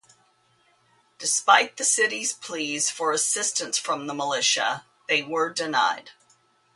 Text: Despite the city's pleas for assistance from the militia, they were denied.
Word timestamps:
Despite 1.19 1.77
the 1.77 1.83
city's 1.83 2.33
pleas 2.33 2.89
for 2.89 3.11
assistance 3.11 3.77
from 3.77 4.07
the 4.07 4.15
militia, 4.15 4.83
they 5.07 5.21
were 5.21 5.53
denied. 5.53 6.09